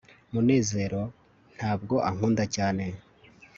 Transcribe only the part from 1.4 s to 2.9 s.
ntabwo ankunda cyane